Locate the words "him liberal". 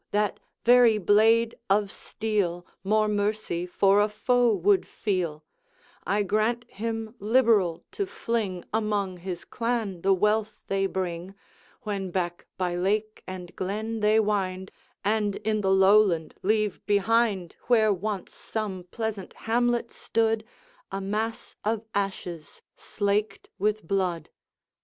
6.71-7.83